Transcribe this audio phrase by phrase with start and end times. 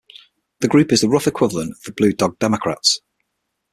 [0.61, 3.01] The group is the rough equivalent of the Blue Dog Democrats.